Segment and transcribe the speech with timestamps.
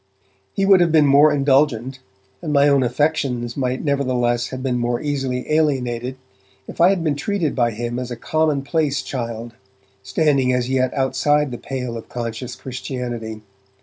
[0.55, 1.99] He would have been more indulgent,
[2.41, 6.15] and my own affections might nevertheless have been more easily alienated,
[6.67, 9.53] if I had been treated by him as a commonplace child,
[10.01, 13.43] standing as yet outside the pale of conscious Christianity.